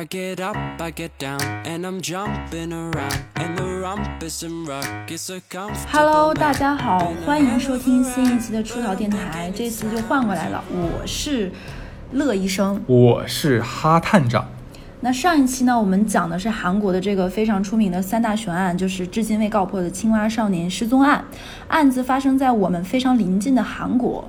[0.00, 3.20] I get up, I get down, and I'm jumping around.
[3.34, 5.92] And the rumpus and ruckus are comfortable.
[5.92, 9.52] Hello，大家好，欢迎收听新一期的出逃电台。
[9.54, 11.52] 这次就换过来了，我是
[12.12, 12.82] 乐医生。
[12.86, 14.46] 我是哈探长。
[15.00, 21.22] 那上一期呢，我们讲的是韩国的这个非常出名的三大悬案，就是至今未告破的青蛙少年失踪案。
[21.68, 24.26] 案子发生在我们非常临近的韩国。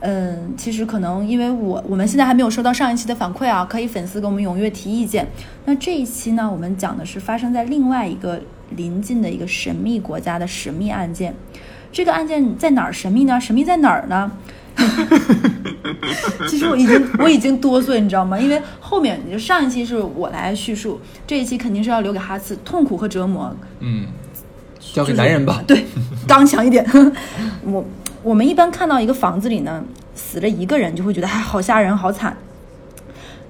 [0.00, 5.26] 嗯，其实可能因为我我们现在还没有收到上一期的反馈啊，可以粉丝给我们踊跃提意见。
[5.64, 8.40] 那这一期呢，我们讲的是发生在另外一个
[8.76, 11.34] 临近的一个神秘国家的神秘案件。
[11.90, 13.40] 这个案件在哪儿神秘呢？
[13.40, 14.30] 神秘在哪儿呢？
[16.48, 18.38] 其实我已经我已经哆嗦，你知道吗？
[18.38, 23.52] 因为后面就上一期是我来叙述，这一期肯定是要留给哈次痛苦和折磨。
[23.80, 24.06] 嗯，
[24.78, 25.60] 交给男人吧。
[25.66, 25.84] 对，
[26.28, 26.86] 刚强一点。
[27.64, 27.84] 我
[28.22, 32.32] 我们一般看到一个房子里呢死了一个人，就会觉得哎好吓人，好惨；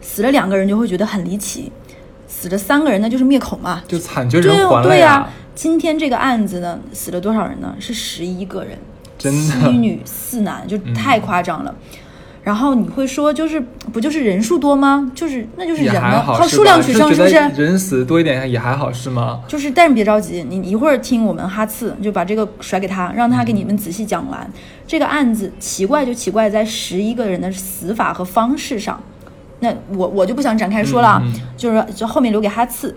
[0.01, 1.71] 死了两个人就会觉得很离奇；
[2.27, 3.83] 死了三个人那就是灭口嘛。
[3.89, 5.29] 就惨绝对人寰了对呀、呀！
[5.55, 7.75] 今天这个案子呢，死了多少人呢？
[7.81, 8.79] 是十一个人，
[9.17, 11.75] 真的七女四男，就太夸张了。
[12.49, 13.61] 然后你会说，就是
[13.93, 15.13] 不就是人数多吗？
[15.15, 17.35] 就是那就是人靠数量取胜，是不是？
[17.63, 19.41] 人死多一点也还好，是吗？
[19.47, 24.51] 就是，但是别着急，你你一会儿听我们哈次就把这个甩给他，让他给你们仔细讲完。
[24.87, 28.99] 这个案子奇怪就奇怪在十一个人的死法和方式上，
[29.61, 32.97] 那我我就不想展开说了啊，嗯嗯就是就后面留给哈次。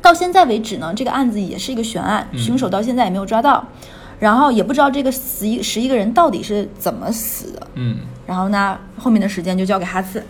[0.00, 3.66] 到现在为止呢，这个案子也是一个悬案，嗯凶手到现在也没有抓到，
[4.20, 7.66] 然后也不知道这个十一十一个人到底是怎么死的。
[7.74, 10.22] 嗯然后呢，后面的时间就交给哈次。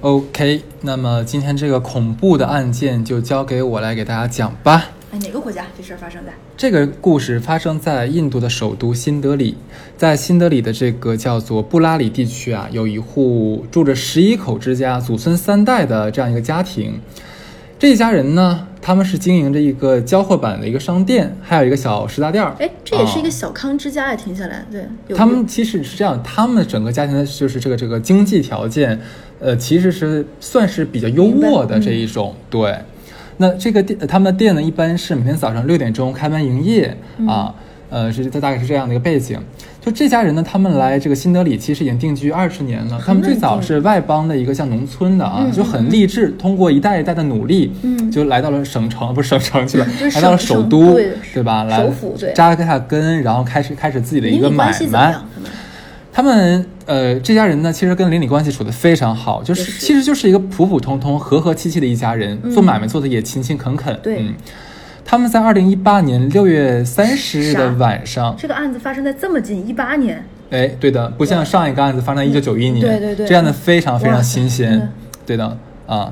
[0.00, 0.62] ，OK。
[0.82, 4.90] 那么今天这个恐怖的案件就交给我来给大家讲吧。
[5.10, 6.32] 哎，哪个国家这事儿发生在？
[6.56, 9.56] 这个故事发生在印度的首都新德里，
[9.96, 17.00] 在新德里的这个叫做布拉里地区啊，有一户住着十一口之家，祖孙三代的这样一个家庭。
[17.78, 22.54] 这一家人呢，他们是经营着一个交货版的一个商店，还有一个小食杂店儿。
[22.58, 29.00] 哎，这也是一个啊小康之家呀，听下来，对，他们其实是这样，他们整个家庭的就是这个这个经济条件，
[29.40, 32.34] 呃，其实是算是比较优渥的这一种。
[32.50, 32.78] 对，
[33.38, 36.94] 那这个店，他们的店呢，一般是每天早上六点钟开门营业、
[37.26, 37.54] 啊，
[37.94, 39.38] 呃，是这大概是这样的一个背景。
[39.80, 43.00] 就这家人呢，他们来这个新德里其实已经定居二十年了。
[43.06, 51.62] 他们最早是外邦的一个像农村的啊，就很励志，通过一代一代的努力，嗯就来到了省城，不是省城去了就，是来到了首都，对对吧？
[51.64, 51.88] 来
[52.34, 55.14] 扎下根，然后开始开始自己的一个买卖。
[56.12, 63.98] 他们呃，这家人呢，其实跟邻里关系处得非常好，就是其实就是一个普普通通、和和气气的一家人，做买卖做的也勤勤恳恳。
[64.02, 64.34] 对嗯，
[65.04, 73.26] 他们在二零一八年六月三十日的晚上，这个案子发生在这么近，一八年，哎，对的，不像上一个案子发生在一九九一年，对对对。
[73.26, 74.78] 这样的非常非常新鲜。
[74.78, 74.88] 的，
[75.26, 76.10] 对的啊。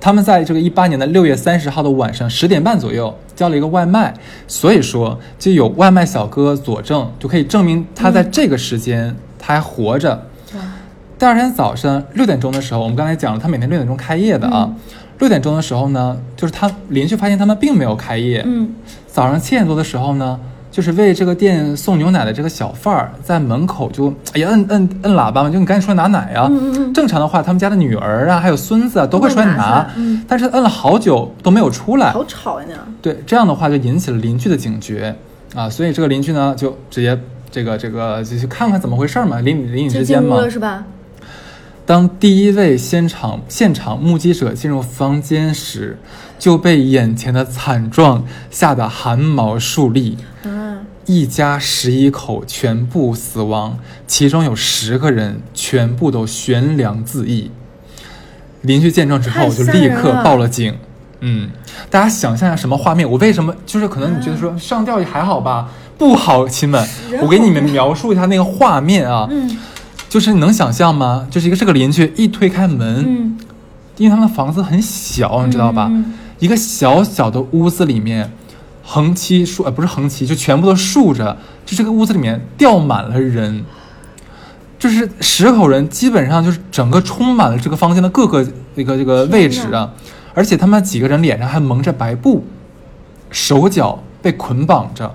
[0.00, 4.12] 他们在这个一八年的六月三十号的晚上十点半左右叫了一个外卖，
[4.48, 10.10] 所以说就有外卖小哥佐证，就可以证明他在这个时间他还活着。
[10.56, 10.60] 哇，
[11.16, 14.68] 第二天早上六点钟的时候，我们刚才讲了，他每天六点钟开业的啊。
[14.68, 14.76] 嗯
[15.22, 18.42] 六点钟的时候呢，就是他邻居发现他们并没有开业。
[18.44, 18.68] 嗯，
[19.06, 20.36] 早上七点多的时候呢，
[20.68, 26.48] 就是为这个店送牛奶的这个小贩儿在门口就哎呀摁摁摁喇叭嘛，就你赶紧出来拿奶啊。
[26.50, 32.10] 嗯嗯嗯正常的话，他们家的女儿啊，还有孙子啊都会出来拿拿，嗯但是摁了好久都没有出来。
[32.10, 32.74] 好吵呀那。
[33.00, 35.14] 对，这样的话就引起了邻居的警觉
[35.54, 37.16] 啊，所以这个邻居呢就直接
[37.48, 40.48] 这个这个就去看看怎么回事嘛，邻里邻里之间嘛。
[40.50, 40.84] 是吧？
[41.84, 45.98] 当第一位现场现场目击者进入房间时，
[46.38, 50.16] 就被眼前的惨状吓得汗毛竖立。
[50.44, 57.50] 嗯，一家十一口全部死亡，其中有十个人全部都悬梁自缢。
[58.60, 60.76] 邻居见状之后太就立刻报了警。
[61.18, 61.50] 嗯，
[61.90, 63.08] 大家想象一下什么画面？
[63.10, 65.68] 我为什么就是可能你觉得说上吊也还好吧？
[65.98, 66.88] 不好，亲们，
[67.20, 69.26] 我给你们描述一下那个画面啊。
[69.30, 69.58] 嗯
[70.12, 71.26] 就是你能想象吗？
[71.30, 73.38] 就是一个这个邻居一推开门，嗯，
[73.96, 75.90] 因为他们的房子很小，你知道吧？
[76.38, 78.30] 一个小小的屋子里面，
[78.84, 83.64] 横七竖呃不是横七，就全部都竖着，就这个屋子里面吊满了人，
[84.78, 89.90] 就是十口人，基本上就是整个充满了这个房间的各个这个这个位置啊，
[90.34, 92.44] 而且他们几个人脸上还蒙着白布，
[93.30, 95.14] 手脚被捆绑着。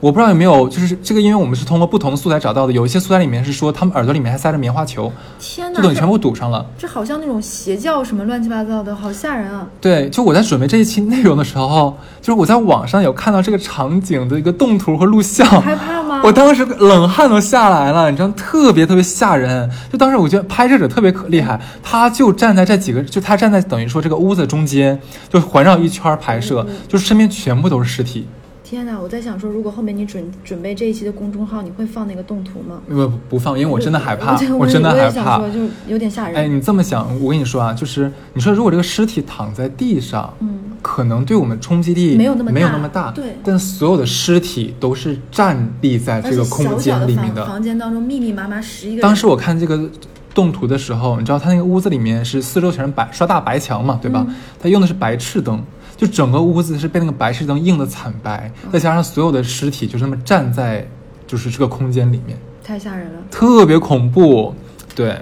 [0.00, 6.64] 我不知道有没有，就是这个，因为我们是通过不同的素材找到的，有一些素材里面是说他们耳朵里面还塞着棉花球，天哪，就等于全部堵上了。
[6.78, 9.66] 这好像那种邪教什么乱七八糟的，好吓人啊！
[9.80, 16.18] 对，就我在准备这一期内容的时候，就是我在网上有看到这个场景的一个动图和录像，害怕吗？
[16.18, 16.22] 啊！
[16.22, 19.68] 我当时冷汗都下来了，你知道，特别特别吓人。
[19.92, 28.28] 就当时我觉得拍摄者特别可厉害，他就站在这几个，就他站在等于说这个屋子中间，就环绕一圈拍摄，就是身边全部都是尸体。
[28.68, 29.00] 天哪！
[29.00, 32.82] 我在想说，如果后面你准准备这一期的公众号，你会放那个动图吗？
[32.86, 35.38] 不不放，因为我真的害怕，我真的害怕。
[35.48, 36.36] 就有点吓人。
[36.36, 47.46] 哎，你这么想，我跟你说啊，就是你说如果这个尸体躺在地上，嗯，可能对我们冲击力没有那么大没有那么大，对但所有的尸体都是站立在这个空间里面的。
[47.46, 49.00] 房间当中密密麻麻十一个。
[49.00, 49.88] 当时我看这个
[50.34, 54.26] 动图的时候，你知道他那个屋子里面是四周全是白刷大白墙嘛，对吧？
[54.28, 55.58] 嗯他用的是白炽灯，
[55.98, 60.86] 就整个屋子是被那个白炽灯映的惨白，嗯再加上所有的尸体就这么站在
[61.26, 63.20] 就是这个空间里面，太吓人了。
[63.30, 64.54] 特别恐怖。
[64.94, 65.20] 对，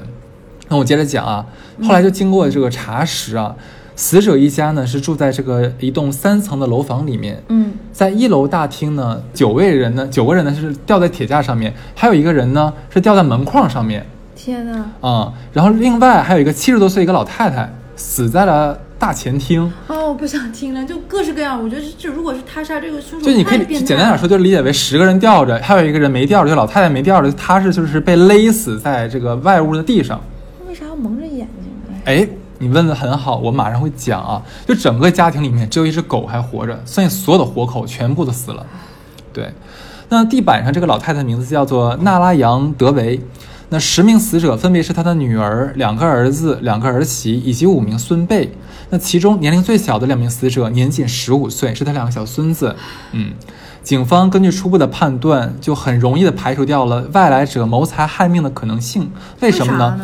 [0.69, 1.47] 那我接着讲啊，
[1.83, 3.57] 后来就经过这个查实啊，
[3.97, 14.07] 死者一家呢是住在这个一栋三层的楼房里面，嗯，在一楼大厅呢，九位人呢，九个人呢是吊在铁架上面，还有一个人呢是吊在门框上面。
[14.35, 14.85] 天哪！
[15.01, 21.63] 啊、然后另外还有一个七十多岁一个老太太死在了大前厅，哦，我不想听了，就各式各样。
[21.63, 30.19] 我觉得这如果是他杀这个凶手，就你可以简单点说，就理解为十个人吊着，还有一个人没吊着，就老太太没吊着，她是就是被勒死在这个外屋的地上。
[30.67, 31.71] 为啥要蒙着眼睛？
[32.07, 32.29] 哎哎，
[32.59, 34.43] 你问的很好，我马上会讲啊。
[34.67, 38.65] 就整个家庭里面只有一只狗还活着，所以所有的活口全部都死了。
[39.33, 39.53] 对，
[40.09, 43.21] 那地板上这个老太太名字叫做纳拉扬德维。
[43.69, 48.53] 那十名死者分别是他的女儿、两个儿子、两个儿媳以及五名孙辈。
[48.91, 52.77] 那其中年龄最小的两名死者年仅十五岁，是他两个小孙子。
[53.13, 53.33] 嗯，
[53.83, 59.11] 警方根据初步的判断，就很容易的排除掉了外来者谋财害命的可能性。
[59.41, 59.77] 为什么？
[59.77, 60.01] 呢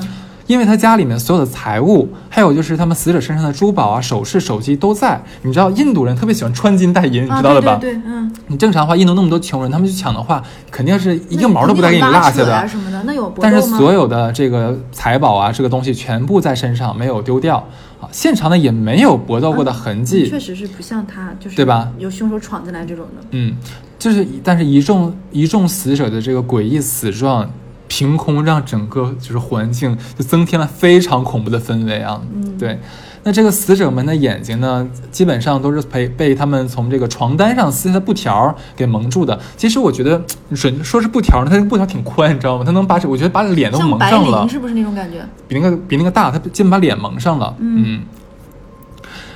[0.47, 5.23] 因为他家里面所有的财物，还有就是他们死者身上的珠宝啊、首饰、手机都在。
[5.43, 7.77] 你知道印度人特别喜欢穿金戴银，你啊，知道的吧？
[7.77, 12.55] 对嗯，你正常的话，印度那么多穷人，他们去抢的话，肯定是一个毛都不带给你落下的。
[12.55, 17.57] 啊什么的，那有但是所有的这个财宝啊，这个东西全部在身上，没有丢掉
[18.01, 18.09] 啊。
[18.11, 23.27] 现场呢也没有搏斗过的痕迹，确实是不像他，就是对吧有凶手闯进来这种的。
[23.31, 23.55] 嗯，
[23.99, 27.49] 就是但是一众一众死者的这个诡异死状，
[27.95, 32.19] 凭空让整个就是环境就增添了非常恐怖的氛围啊。
[32.35, 32.79] 嗯对。
[33.23, 39.39] 那这个死者们的眼睛呢，基本上都是被被他们从这个床单上撕下的布条给蒙住的。
[39.59, 40.21] 其实我觉得，
[40.55, 42.65] 准说是布条呢，它这个布条挺宽，你知道吗？
[42.65, 45.23] 它能把这，我觉得把脸都蒙上了灵，是不是那种感觉？
[45.47, 47.55] 比那个比那个大，它基本把脸蒙上了。
[47.59, 48.01] 嗯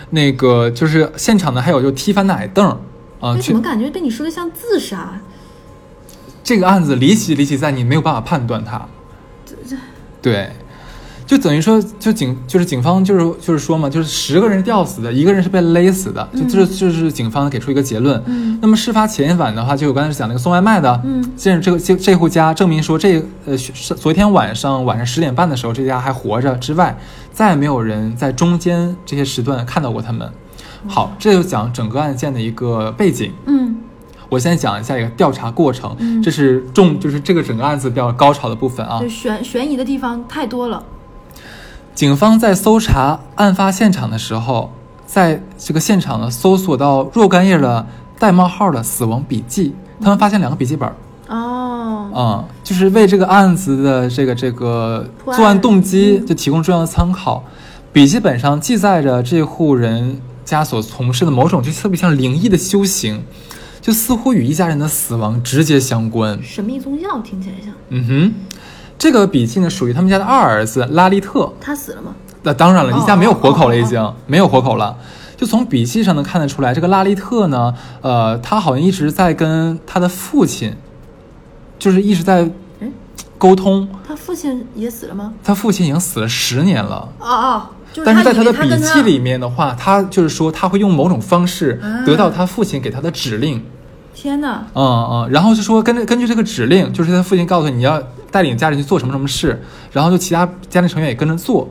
[0.09, 2.67] 那个就是现场呢，还有就踢翻的矮凳
[3.21, 5.21] 啊，去为什么感觉被你说的像自杀？
[6.47, 8.81] 这个案子离奇离奇在你没有办法判断它。
[10.23, 10.49] 对，
[11.27, 18.23] 就等于说，就警就是警方就是就是说嘛，就是十个人吊死的，一个人是被勒死的，就就是就是警方给出一个结论。
[18.27, 26.97] 嗯那么事发前一晚的话，就我刚才讲那个送外卖的，嗯这这个这这户家证明说这呃是昨天晚上晚上十点半的时候，这家还活着之外，
[27.33, 30.31] 再也没有人在中间这些时段看到过他们。
[30.87, 33.33] 好，这就讲整个案件的一个背景。
[33.47, 33.75] 嗯
[34.29, 39.09] 我先讲一下一个调查过程，嗯这是重就是这个整个案子比较高潮的部分啊对，。
[39.09, 40.83] 悬悬疑的地方太多了。
[41.95, 44.71] 警方在搜查案发现场的时候，
[45.07, 47.87] 在这个现场呢搜索到若干页的
[48.19, 50.91] 带冒号的死亡笔记，他们发现两个笔记本，
[51.29, 57.43] 哦，嗯、就是为这个案子的这个这个作案动机就提供重要的参考。
[57.93, 63.25] 笔记本上记载着这户人家所从事的某种就特别像灵异的修行，
[63.87, 66.43] 就似乎与一家人的死亡直接相关。
[66.43, 67.73] 神秘宗教听起来像。
[67.91, 68.35] 嗯哼，
[68.99, 71.53] 这个笔记呢属于他们家的二儿子拉利特。
[71.61, 72.13] 他死了吗？
[72.43, 74.99] 那当然了，哦一家没有活口了，哦哦已经没有活口了。
[75.37, 80.75] 就从笔记上能看得出来，这个拉利特呢，呃，他好像一直在跟他的父亲，
[81.79, 82.43] 就是一直在
[82.81, 82.93] 嗯
[83.39, 83.89] 沟通。
[84.05, 85.33] 他父亲也死了吗？
[85.45, 87.63] 他父亲已经死了十年了，哦哦，
[87.93, 93.63] 就是但是在他的笔记里面的话，他就是说他会用某种方式啊得到他父亲给他的指令。
[94.19, 101.69] 天哪，嗯嗯，然后就说根据根据这个指令，就是他父亲告诉你要带领家人去做什么什么事，然后就其他家庭成员也跟着做，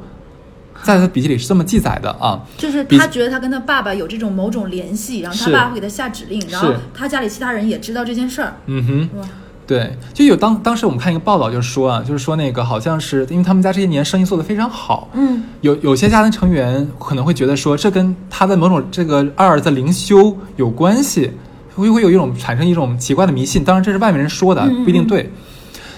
[0.83, 2.39] 在他笔记里是这么记载的啊。
[2.55, 8.53] 就是他觉得他跟他爸爸有这种某种联系，然后他爸会给他下指令，然后他家里其他人也知道这件事儿。
[8.67, 9.27] 嗯哼，
[9.65, 21.31] 对，就有当当时我们看一个报道，就是说啊，就是说那个好像是因为他们家这些年生意做得非常好，嗯，有有些家庭成员可能会觉得说这跟他的某种这个二儿子灵修有关系，
[21.75, 23.63] 会会有一种产生一种奇怪的迷信。
[23.63, 25.31] 当然这是外面人说的，不一定对。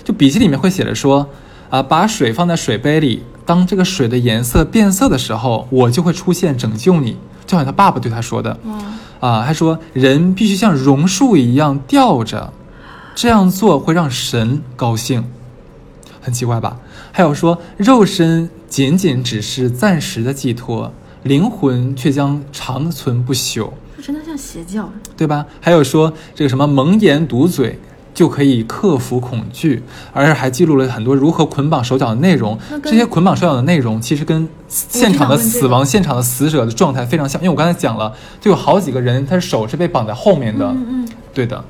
[0.04, 1.30] 就笔记里面会写着说，
[1.70, 8.58] 啊，把水放在水杯里，当这个水的颜色变色的时候，我就会出现拯救你，就好像他爸爸对他说的。
[9.20, 12.54] 啊，还说人必须像榕树一样吊着，
[13.16, 15.24] 这样做会让神高兴，
[16.22, 16.78] 很奇怪吧？
[17.12, 20.94] 还有说，肉身仅仅只是暂时的寄托，
[21.24, 24.90] 灵魂却将长存不朽，这真的像邪教。
[25.16, 25.46] 对吧？
[25.60, 27.80] 还有说，这个什么蒙眼堵嘴
[28.14, 41.64] 就可以克服恐惧，而且还记录了很多如何捆绑手脚的内容这些捆绑手脚的内容，其实跟现场的死亡现场的死者的状态非常像，因为我刚才讲了，就有好几个人，他的手是被绑在后面的，嗯嗯，对的。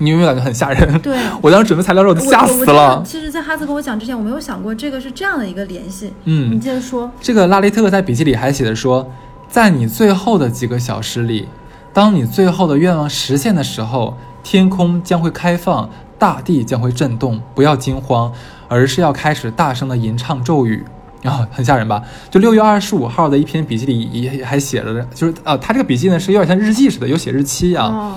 [0.00, 0.96] 你有没有感觉很吓人？
[1.00, 3.02] 对 我当时准备材料的时候，我我都吓死了。
[3.04, 6.12] 其实，在哈斯跟我讲之前，我没有想过这个是这样的一个联系。
[6.24, 7.10] 嗯你接着说。
[7.20, 9.12] 这个拉雷特在笔记里还写着说，
[9.48, 11.48] 在你最后的几个小时里，
[11.92, 15.88] 当你最后的愿望实现的时候，天空将会开放，
[16.18, 17.40] 大地将会震动。
[17.54, 18.32] 不要惊慌，
[18.68, 20.84] 而是要开始大声的吟唱咒语。
[21.24, 22.00] 啊、 很吓人吧？
[22.30, 27.86] 就六月二十五号的一篇笔记里也还写着，就是啊，他这个笔记呢是有点像日记似的，有写日期啊。
[27.86, 28.14] 哦，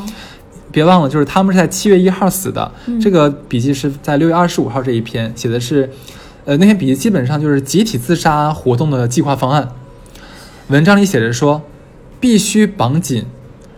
[0.72, 2.72] 别忘了，就是他们是在七月一号死的。
[2.86, 5.90] 嗯这个笔记是在六月二十五号这一篇写的是，
[6.46, 9.68] 呃，那篇笔记基本上就是集体自杀活动的计划方案。
[10.72, 11.64] 文章里写着说，
[12.22, 13.26] 必须绑紧，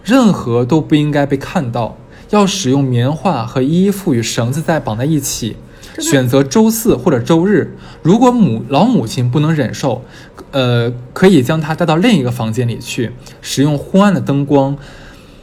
[0.03, 1.97] 任何都不应该被看到，
[2.29, 5.55] 要使用棉花和衣服与绳子再绑在一起。
[5.97, 10.03] 选择周四或者周日，如果母老母亲不能忍受，
[10.51, 14.77] 呃，可以将她带到另一个房间里去，使用昏暗的灯光，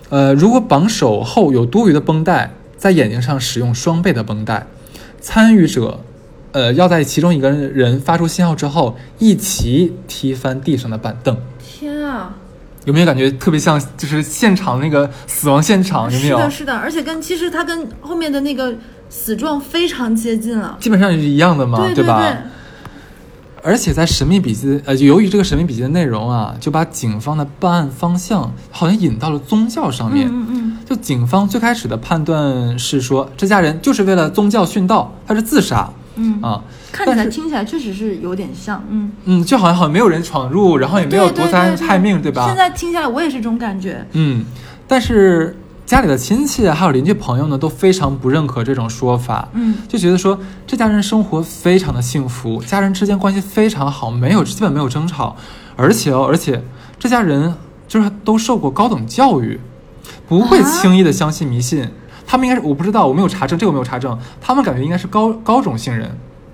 [0.08, 4.68] 呃，如果绑手后有多余的绷带，在眼睛上使用双倍的绷带。
[5.20, 5.98] 参与者，
[6.52, 11.36] 呃，要在其中一个人发出信号之后，一起踢翻地上的板凳。
[11.58, 12.34] 天啊！
[12.86, 16.10] 有没有感觉特别像就是现场那个死亡现场？
[16.12, 16.38] 有没有？
[16.38, 18.74] 是的，是的，而且跟其实它跟后面的那个
[19.08, 20.76] 死状非常接近了。
[20.80, 22.36] 基本上也是一样的嘛，对对吧？
[23.62, 30.26] 而且在神秘笔记，呃，由于这个神秘笔记的内容啊，就把警方的办案方向好像引到了宗教上面。
[30.28, 36.62] 嗯嗯就警方最开始的判断是说，这家人就是为了宗教殉道，他是自杀嗯嗯，啊。
[36.92, 42.46] 看起来听起来确实是有点像，嗯，嗯，就好像好像没有人闯入，然后也没有夺财害命，对吧？
[42.46, 44.04] 现在听下来，我也是这种感觉。
[44.12, 44.44] 嗯，
[44.88, 49.48] 但是家里的亲戚还有邻居朋友呢，都非常不认可这种说法。
[49.52, 55.36] 嗯，就觉得说这家人生活非常的幸福，家人之间关系非常好，没有基本没有争吵，
[55.76, 56.62] 而且哦，而且
[56.98, 57.54] 这家人
[57.88, 59.60] 就是都受过高等教育，
[60.28, 61.88] 不会啊轻易的相信迷信。
[62.30, 64.16] 他们应该是我不知道，我没有查证，这个我没有查证。
[64.40, 66.08] 他们感觉应该是高高种姓人，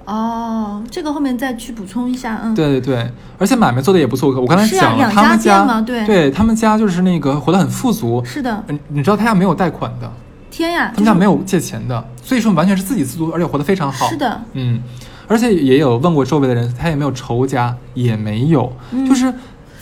[0.06, 4.30] 哦，这个后面再去补充一下，嗯，对对对，而且买卖做的也不错。
[4.40, 6.06] 我刚才讲了，两他们家对。
[6.06, 8.25] 对他们家就是那个活得很富足。
[8.25, 10.11] 是的，你，你知道他家没有贷款的，
[10.50, 14.09] 天呀，他们家没有借钱的，所以说完全是自给自足，而且活得非常好。
[14.09, 14.80] 是的，嗯，
[15.28, 19.06] 而且也有问过周围的人，他也没有仇家，也没有，嗯。
[19.06, 19.30] 就是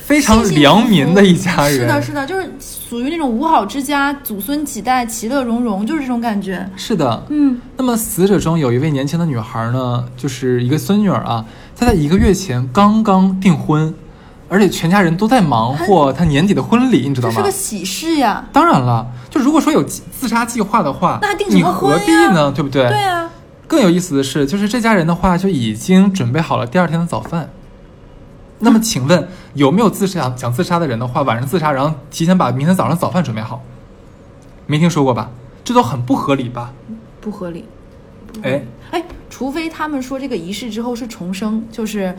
[0.06, 1.72] 非常良民的一家人。
[1.72, 6.68] 是的，是的，就是属于那种五好之家，祖孙几代其乐融融，就是这种感觉。
[6.76, 7.24] 是的。
[7.30, 11.44] 嗯，那么死者中有一位年轻的女孩呢，就是一个孙女儿啊，
[11.74, 13.94] 她在一个月前刚刚订婚，
[14.50, 17.50] 而且全家人都在忙活她年底的婚礼，你知道吗这是个？
[17.50, 18.44] 喜事呀。
[18.52, 22.52] 当然了，就如果说有自杀计划的话，那还订什么你何必呢？
[22.54, 22.86] 对不对？
[22.88, 23.30] 对啊，
[23.66, 27.48] 更有意思的是，就是这家人的话就已经准备好了第二天的早饭。
[28.64, 33.62] 那么，请问有没有自杀想自杀的人的话，晚上自杀，然后提前把明天早上早饭准备好？
[34.66, 35.30] 没听说过吧？
[35.62, 36.72] 这都很不合理吧？
[37.20, 37.66] 不合理。
[38.42, 42.16] 哎，哎，除非他们说这个仪式之后是重生，就是，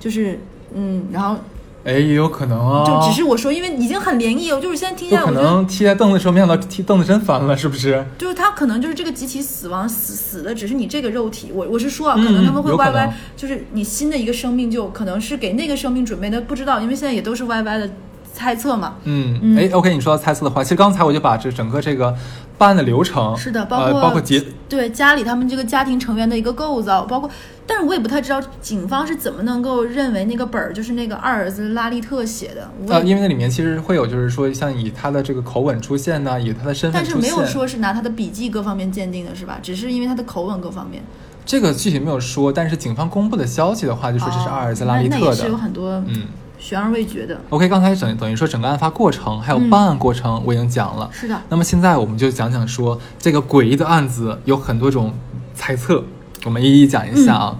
[0.00, 0.40] 就是，
[0.72, 1.36] 嗯，然后
[1.84, 8.04] 哎，也有可能啊，就只是我说，因为已经很灵异了，就是现在听下来，有可我觉得能踢在凳子的时候，没想到踢凳子真翻了，是不是？
[8.16, 17.90] 就是他可能就是这个集体死亡死死的只是你这个肉体，我我是说啊，嗯可能他们会歪歪，就是你新的一个生命就可能是给那个生命准备的，不知道，因为现在也都是歪歪的
[18.34, 18.96] 猜测嘛。
[19.04, 22.14] 嗯，嗯哎，OK，你说到猜测的话，其实刚才我就把这整个这个
[22.58, 27.30] 办案的流程，是的，包呃、括、包括结，对家里他们这个家庭成员的一个构造，包括，
[27.66, 39.58] 但是我也不太知道警方是怎么能够认为那个本儿就是那个二儿子拉利特写的，因为那里面其实会有，就是说像以他的这个口吻出现呢、以他的身份但是，没有说是拿他的笔记各方面鉴定的，是吧？
[39.62, 41.02] 只是因为他的口吻各方面。
[41.46, 45.20] 这个具体没有说，但是警方公布的消息的话，就说这是二儿子哦拉利特的。
[45.20, 46.22] 那那也是有很多嗯
[46.64, 47.38] 悬而未决的。
[47.50, 55.12] ，OK，刚才等等于说整个案发过程还有嗯办案过程我已经讲了，是的，那么现在我们就讲讲说这个诡异的案子有很多种
[55.54, 56.02] 猜测，
[56.46, 57.58] 我们一一讲一下啊。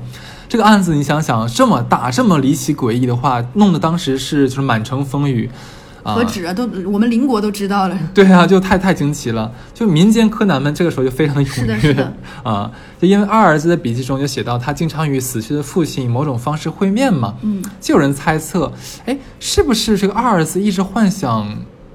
[0.48, 7.98] 这个案子你想想，这么大这么离奇诡异的话，弄得当时是就是满城风雨，啊，何止啊，都我们邻国都知道了。
[8.12, 12.12] 对啊，就太太惊奇了，就民间柯南们这个时候就非常的是踊跃的是的。
[12.44, 12.70] 啊，
[13.00, 18.70] 就因为二儿子的笔记中就写到他经常与死去的父亲以某种方式会面嘛，嗯，就有人猜测，
[19.06, 21.48] 哎，是不是这个二儿子一直幻想，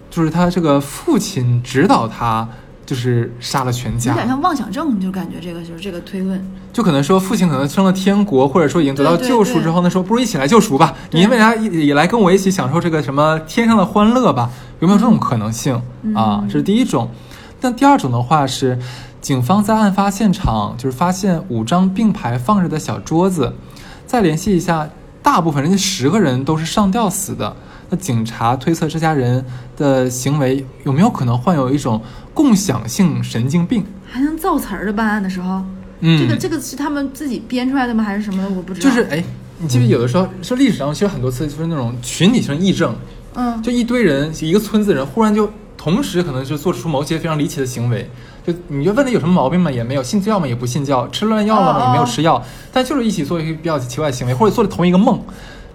[0.09, 2.47] 就是他这个父亲指导他
[2.89, 4.17] 就是杀了全家有。
[4.17, 6.43] 点像妄想症，就感觉这个就是这个推论。
[6.73, 14.49] 就可能说父亲可能升了天国，或者说已经得到救赎之后呢，说不如一起来救赎吧，对你为啥也也来跟我一起享受这个什么天上的欢乐吧？
[14.79, 15.79] 有没有这种可能性、
[16.15, 16.43] 啊？
[16.47, 17.11] 这是第一种。
[17.61, 18.79] 但第二种的话是，
[19.21, 23.53] 警方在案发现场就是发现五张并排放着的小桌子，
[24.07, 24.89] 再联系一下，
[25.21, 27.55] 大部分人家十个人都是上吊死的。
[27.89, 29.43] 那警察推测这家人
[29.75, 32.01] 的行为有没有可能患有一种
[32.33, 33.83] 共享性神经病？
[34.07, 35.61] 还能造词儿的办案的时候，
[35.99, 38.03] 嗯，这个这个是他们自己编出来的吗？
[38.03, 38.49] 还是什么的？
[38.49, 38.89] 我不知道。
[38.89, 39.23] 就是哎，
[39.57, 42.95] 你记不记得有的时候说历史上其实很多次就是那种群体性癔症，
[43.35, 48.09] 嗯，就一堆人一个村子人忽然就同时可能就做出某些非常离奇的行为，
[48.45, 49.71] 就你就问他有什么毛病吗？
[49.71, 50.47] 也没有，信教吗？
[50.47, 51.79] 也不信教，吃乱药了吗？
[51.79, 55.19] 哦也没有吃药，但就是一起做一些比较奇怪的行为，或者做了同一个梦。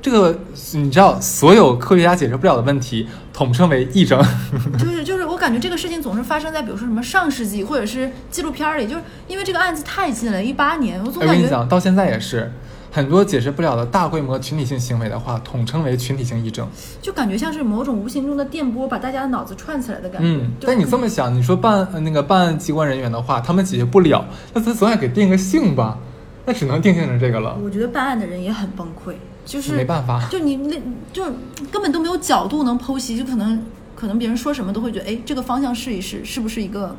[0.04, 0.38] 这个
[0.74, 4.22] 你知道，所有科学家解释不了的问题，统称为癔症。
[4.78, 12.52] 就是就是，我感觉这个事情总是发生在比如说什么上世纪或者是纪录片儿里，就是因为这个案子太近了，一八年，我总感觉哎我跟你讲，到现在也是。
[12.92, 16.68] 很多解释不了的大规模群体性行为的话，统称为群体性癔症。
[17.00, 20.28] 就感觉像是某种无形中的电波把大家的脑子串起来的感觉。
[20.28, 25.98] 嗯，但你这么想，你说办呃那个办案机关人员的话，他们解决不了，那他总得给定个性吧？
[26.44, 30.26] 那只能定性成这个了，我觉得办案的人也很崩溃，就是没办法。
[30.30, 30.76] 就你那
[31.12, 31.24] 就
[31.70, 33.62] 根本都没有角度能剖析，就可能
[33.94, 36.96] 可能别人说什么都会觉得，哎，这个方向试一试，是不是一个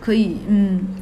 [0.00, 0.96] 可以嗯，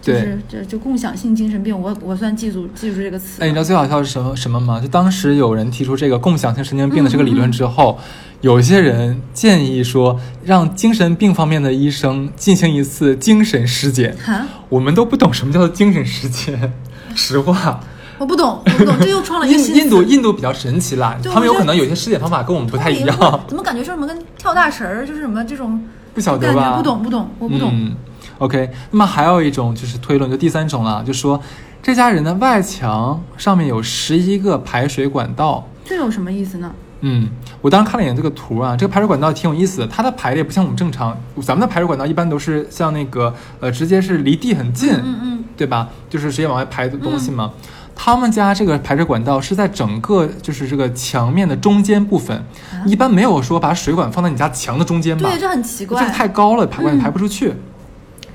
[0.00, 3.46] 就是这就共享性精神病，我我算记住记住这个词了。
[3.46, 4.80] 哎，你知道最好笑是什么什么吗？
[4.80, 7.98] 就当时有人提出这个共享性神经病的这个理论之后，
[8.42, 14.16] 有些人建议说，让精神病方面的医生进行一次精神尸检。
[14.24, 16.72] 哈，我们都不懂什么叫做精神尸检，
[17.14, 17.80] 实话。
[18.18, 25.82] 我不懂，我不懂，这又创了一个新印印度印度比较神奇啦，他们有可能有些尸检方法跟我们不太一样，怎么感觉说什么跟跳大神儿，就是什么这种
[26.14, 26.76] 不晓得吧？
[26.76, 27.70] 不懂不懂，我不懂。
[27.72, 27.94] 嗯
[28.38, 31.40] ，OK，那么还有一种就是推论，就第三种了，就说
[31.82, 35.68] 这家人的外墙上面有十一个排水管道。
[35.84, 36.72] 这有什么意思呢？
[37.00, 37.28] 嗯，
[37.60, 45.88] 我当时看了一眼这个图啊，这个排水管道挺有意思的，它的排列不像我们正常，咱们的排水管道一般都是像那个呃，直接是离地很近，嗯嗯，对吧？
[46.08, 47.52] 就是直接往外排的东西嘛。
[47.98, 52.44] 他们家这个排水管道是在整个就是这个墙面的中间部分，
[52.84, 55.30] 一般没有说把水管放在你家墙的中间吧？
[55.30, 56.00] 对，这很奇怪。
[56.00, 57.54] 这个太高了，排管嗯排不出去。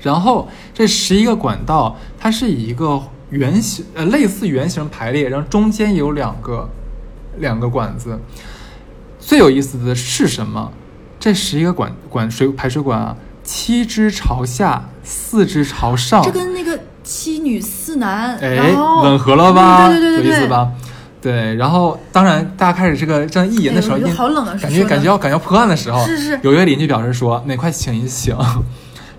[0.02, 6.68] 然后这十一个管道，它是以一个圆形呃类似圆形排列，然后中间有两个
[7.38, 8.18] 两个管子。
[9.20, 10.72] 最有意思的是什么？
[11.20, 16.20] 这十一个管管水排水管啊，七只朝下，四只朝上，
[17.12, 18.72] 七女四男，哎
[19.02, 19.88] 吻合了吧？
[19.88, 20.70] 嗯对对对对对，有意思吧？
[21.20, 28.34] 对，然后当然，大家开始这个这样一言的时候，好冷啊感觉感觉要感觉要破案的时候，是是有一位邻居表示说：“那快请一醒。”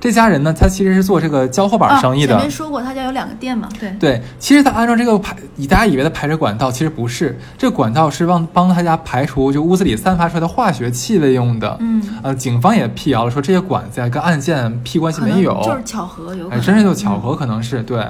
[0.04, 2.36] 这家人呢，他其实是做这个交货板生意的。
[2.36, 3.90] 啊、前面说过他家有两个店嘛，对。
[3.98, 11.78] 对，其实他按照这个排，以大家以为的排水管道，其实不是，这个管道是帮帮他家排除就屋子里散发出来的化学气味用的。
[11.80, 16.66] 嗯，呃，警方也辟谣了，说这些管子呀跟案件屁关系没有，就是巧合，有可哎，能。
[16.66, 18.06] 真是就巧合，可能是、对。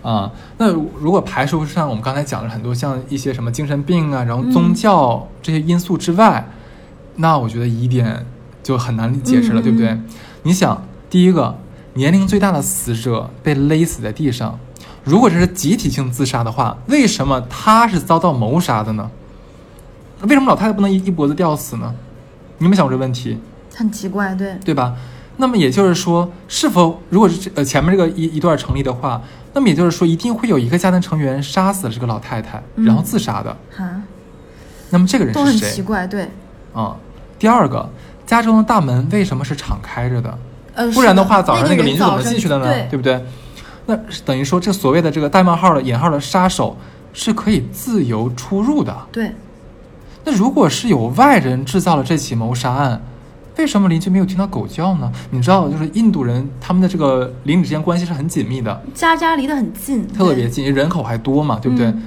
[0.00, 6.48] 啊、那如果排除上我们刚才讲的很多像一些什么精神病啊，然后宗教这些因素之外，
[7.16, 8.24] 那我觉得疑点
[8.62, 10.04] 就很难解释了，嗯对不对嗯？
[10.44, 11.56] 你想，第一个，
[11.94, 14.58] 年龄最大的死者被勒死在地上，
[15.04, 19.10] 如果这是集体性自杀的话，为什么他是遭到谋杀的呢？
[20.22, 21.94] 为什么老太太不能一一脖子吊死呢？
[22.58, 23.38] 你有没有想过这个问题？
[23.74, 24.58] 很奇怪，对。
[24.64, 24.96] 对吧？
[25.36, 29.22] 那么也就是说，是否如果是这呃前面这个一一段成立的话，
[29.54, 33.56] 那么也就是说，一定会有一个家庭成员杀死了这个老太太，嗯然后自杀的。
[33.74, 34.02] 哈，
[34.90, 35.70] 那么这个人都很是谁？
[35.70, 36.28] 奇怪，对。
[36.74, 36.96] 啊、
[37.38, 37.88] 第二个，
[38.26, 40.36] 家中的大门为什么是敞开着的？
[40.78, 42.64] 呃，不然的话，早上那个邻居怎么进去的呢？
[42.66, 43.20] 对对不对？
[43.86, 46.76] 那等于说，这所谓的这个带冒号的引号的杀手
[47.12, 48.96] 是可以自由出入的。
[49.10, 49.32] 对，
[50.24, 53.02] 那如果是有外人制造了这起谋杀案，
[53.56, 55.10] 为什么邻居没有听到狗叫呢？
[55.30, 61.86] 你知道，就是印度人他们的这个邻里之间关系是很紧密的，家家离得很近，特别近，人口还多嘛，对不对？
[61.88, 62.02] 嗯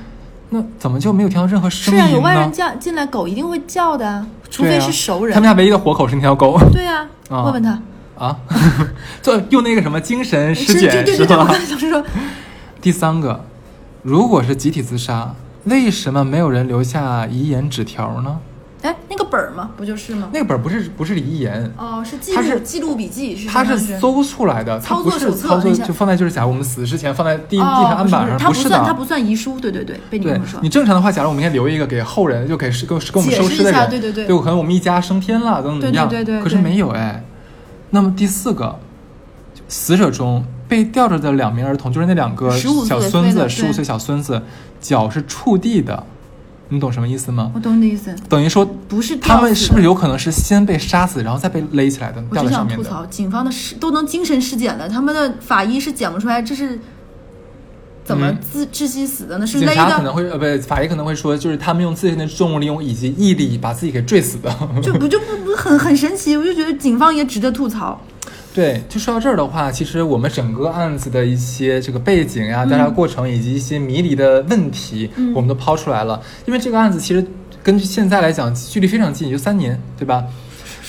[0.54, 2.18] 那怎么就没有听到任何声是啊，音呢？
[2.18, 5.34] 有外人叫进来，狗一定会叫的啊，除非是熟人。
[5.34, 7.82] 他们家唯一的活口是那条狗对啊，啊问问他。
[8.22, 8.38] 啊，
[9.20, 11.48] 就用那个什么精神尸检是吧刚？
[11.48, 12.04] 才就是说，
[12.80, 13.44] 第三个，
[14.04, 18.38] 如果是集体自杀，为什么没有人留下遗言纸条呢？
[18.84, 20.30] 哎，那个本儿嘛，不就是吗？
[20.32, 28.94] 那个本儿不是不是遗言，哦，是记录记录笔记，是它相当于是搜出来的，它操作不是手册就放在就是假如我们死之前放在地地哦上案板上，是不是它不算，它。
[28.94, 30.70] 不算遗书，对对对，被你这么说你。
[30.70, 37.24] 正常的话，假如我们应该留一个给后人，就给给给我们收尸的人，下对对对对，可能我们一家升天了，怎么怎么样，对对对对可是没有哎。
[37.92, 38.80] 那么第四个，
[39.68, 44.42] 死者中被吊着的两名儿童，就是那两个15小孙子，十五岁小孙子，
[44.80, 46.04] 脚是触地的，
[46.70, 47.60] 你懂什么意思吗我？
[47.60, 52.84] 懂你的意思，等于说不是他们是不是有可能是先被杀死，然后再被勒起来的，我只吊在上面的？
[52.84, 56.80] 想吐槽，警方的尸都能精神尸检了，他们的法医是检不出来这是
[58.12, 59.48] 怎么嗯自窒息死的呢？
[59.48, 64.54] 是勒警察可能，会呃不，法医可能会说，就是他们用自身的重力用以及毅力把自己给坠死的。
[64.84, 68.00] 就不就不不很很神奇，我就觉得警方也值得吐槽。
[68.54, 76.22] 对，就说到这儿的话，其实我们整个案子的一些这个背景呀、调查过程以及一些迷离的问题，嗯我们都抛出来了。
[76.46, 77.26] 因为这个案子其实
[77.64, 80.26] 根据现在来讲，距离非常近，也就三年，对吧？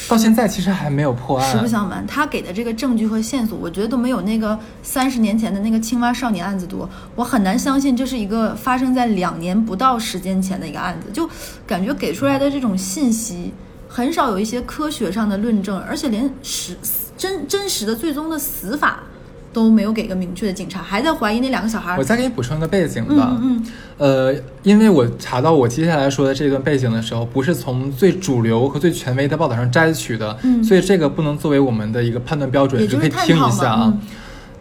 [0.09, 1.51] 到现在其实还没有破案。
[1.51, 6.89] 实不相瞒，他给的这个证据和线索，我觉得都没有那个三十年前的那个青蛙少年案子多。
[7.15, 11.29] 我很难相信这是一个发生在两年不到时间前的一个案子，就
[11.67, 13.53] 感觉给出来的这种信息
[13.89, 16.77] 很少有一些科学上的论证，而且连实
[17.17, 19.03] 真真实的最终的死法
[19.53, 22.03] 都没有给个明确的，警察还在怀疑那两个小孩我。
[22.05, 23.39] 再给你补充一个背景嗯吧。
[23.43, 23.67] 嗯
[23.99, 33.83] 呃，因为我查到我接下来说的这段背景的时候，不是从最主流和最权威的报道上摘取的，嗯所以这个不能作为我们的一个判断标准，也就可以听一下啊。
[33.87, 34.01] 嗯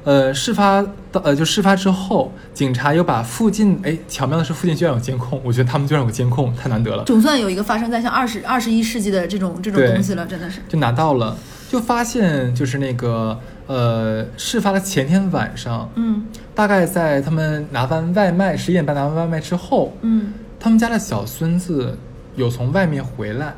[0.04, 10.60] 呃，事发到呃，就事发之后，警察又把附近，哎，巧妙的是附近居然有监控，我觉得他们居然有监控，太难得了，总算有一个发生在像二十二十一世纪的这种这种东西了，真的是。
[10.68, 11.38] 就拿到了，
[11.70, 13.40] 就发现就是那个
[13.72, 16.26] 呃，事发的前天晚上，嗯。
[16.54, 20.34] 大概在他们拿完外卖十一点半拿完外卖之后，嗯。
[20.60, 21.98] 他们家的小孙子
[22.36, 23.56] 有从外面回来，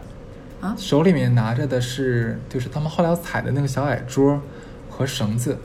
[0.61, 0.75] 啊？
[0.77, 4.39] 手里面拿着的是就是他们后来要踩的那个小矮桌
[4.87, 5.57] 和绳子。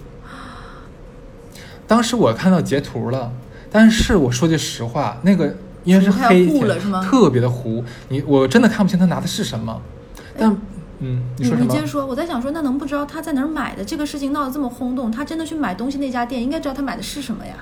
[1.86, 3.30] 当时我看到截图了，
[3.70, 6.66] 但是我说句实话，那个因为是黑天
[7.02, 9.82] 特别的糊，你我真的看不清他拿的是什么。
[10.38, 10.56] 但
[11.00, 11.66] 嗯，你你说什么？
[11.66, 13.84] 你接着说，我在想说，那能不知道他在哪儿买的？
[13.84, 17.54] 这个事情闹得这么轰动，他真的去买东西那家店，应该知道他买的是什么呀？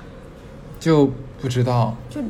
[0.79, 1.95] 就不知道。
[2.09, 2.21] 就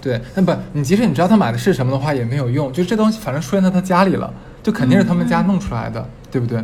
[0.00, 6.62] 对，那不，你即使你知道他买的是什么的话也没有用，就这东西反正出现在他家里了，就肯定是他们家弄出来的，对不对？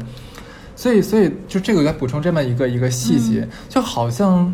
[0.76, 4.52] 所以，所以就这个我再补充这么一个一个细节，就好像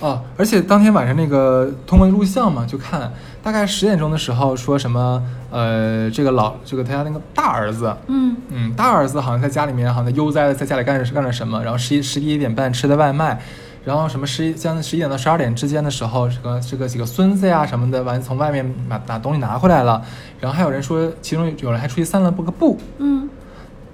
[0.00, 8.36] 啊，而且当天晚上那个通过录像嘛，就看大概十点钟的时候说什么，呃，这个老这个他家那个大儿子，嗯。
[8.50, 13.38] 嗯，大儿子好像在家里面，好像悠哉的在家里干着干着什么，然后十一十一点半吃的外卖，
[13.84, 20.02] 然后什么十一将近十一点到十二点之间的时候，这个这个几个孙子呀什么的，完从外面把把东西拿回来了，
[20.40, 23.28] 然后还有人说，其中有人还出去散了步个步，嗯，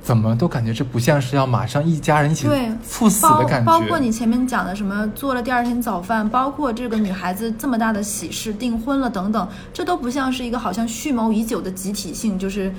[0.04, 12.70] 怎么都感觉这不像是要马上一家人一起对，赴死包的感觉，包括你前面讲的什么做了第二天早饭，包括这个女孩子这么大的喜事订婚了等等，这都不像是一个好像蓄谋已久的集体性，就是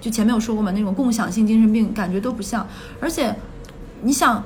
[0.00, 2.66] 就前面有说过嘛，那种共享性精神病感觉都不像，
[3.00, 3.32] 而且
[4.00, 4.42] 你想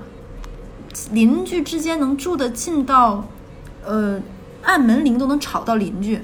[1.13, 3.27] 邻居之间能住得近到，
[3.83, 4.21] 呃，
[4.63, 6.21] 按门铃都能吵到邻居。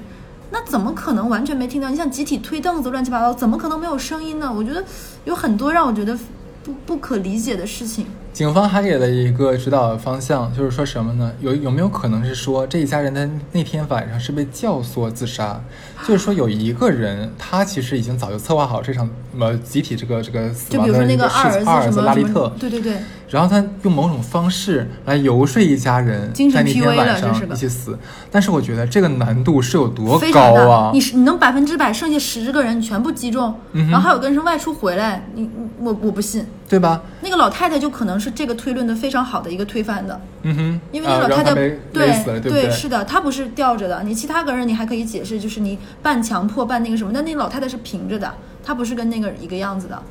[0.53, 1.89] 那怎么可能完全没听到？
[1.89, 4.53] 你像集体推凳子乱七八糟，怎么可能没有声音呢？
[4.55, 4.83] 我觉得
[5.25, 6.15] 有很多让我觉得
[6.63, 8.05] 不不可理解的事情。
[8.31, 11.31] 警方还给了一个指导方向，就是说什么呢？
[11.41, 15.59] 有有没有可能是说这一家人的那天晚上是被教唆自杀？
[16.07, 22.97] 就是说有一个人，他其实已经早就策划好这场呃集体这个这个死亡就比如说那个二儿子二儿子什么拉利特，对对对，
[23.33, 27.97] 然后他用某种方式来游说一家人精神在那 PUA 天晚上一起死。
[28.31, 30.19] 但是我觉得这个难度是有多。
[30.31, 30.91] 高啊！
[30.93, 36.45] 你是你能百分之百，剩下十个人全部击中，嗯然后还有个人是外出回来，你你我我不信。
[36.69, 37.01] 对吧？
[37.21, 42.71] 那个老太太就可能是这个推论的非常好的一个推翻的，嗯哼，因为那啊个老太太、对对对？
[42.71, 50.01] 是的，她不是吊着的，你其他个人你还可以解释，就是你半强迫半那个什么，但那个老太太是平着的，她不是跟那个一个样子的。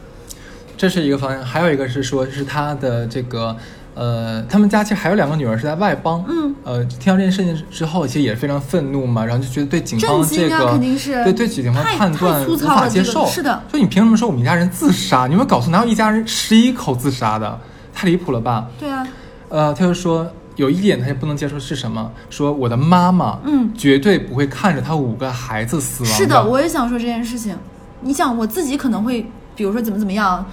[0.83, 3.57] 这是一个方向，还有一个是说，是他的这个，
[3.95, 15.29] 呃，他们家其实还有两个女儿是在外邦，嗯，呃，听到这件事情之后，其实也是非常愤怒嘛，然后就觉得对警方这个，肯定是对对警方太判断无法接受，是的就你凭什么说我们一家人自杀？
[15.29, 15.71] 你有没有搞错？
[15.71, 17.61] 哪有一家人十一口自杀的？
[17.95, 18.66] 太离谱了吧？
[18.77, 19.07] 对啊，
[19.51, 22.11] 呃，他就说有一点他就不能接受是什么？
[22.29, 27.57] 说我的妈妈，嗯绝对不会看着他五个孩子死亡是的，我也想说这件事情。
[28.01, 30.45] 你想，我自己可能会，比如说怎么怎么样，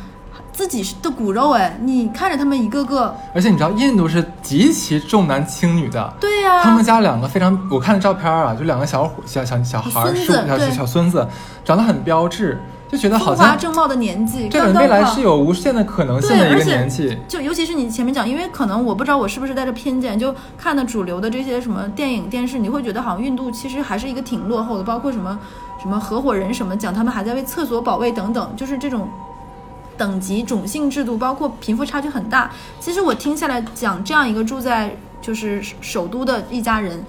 [0.60, 6.14] 自己是的骨肉哎，你看着他们一个个，而且你知道，印度是极其重男轻女的。
[6.20, 11.26] 对呀、他们家两个非常，我看的照片啊，就两个小伙小小小孩是小小孙子，
[11.64, 17.18] 长得很标致，就觉得好像正茂的年纪，这个未来是有无限的可能性，的一个年纪。
[17.26, 25.40] 就尤其是你前面讲，因为可能我不知道我是不是带着偏见，就看的主流的这些什么电影电视，你会觉得好像印度其实还是一个挺落后的，包括什么
[25.82, 29.08] 什么合伙人什么讲他们还在为厕所保卫等等，就是这种
[30.00, 32.50] 等级、种姓制度，包括贫富差距很大。
[32.80, 37.04] 其实我听下来讲，这样一个住在就是首都的一家人，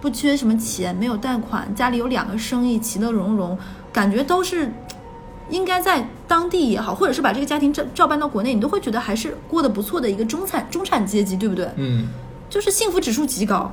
[0.00, 3.56] 不缺什么钱，没有贷款，家里有两个生意，其乐融融，
[3.92, 4.72] 感觉都是
[5.50, 11.68] 应该在当地也好，或者是把这个家庭照照搬到国内，你都会觉得还是过得不错的一个中产中产阶级，对不对？
[11.76, 12.08] 嗯，
[12.48, 13.70] 就是幸福指数极高。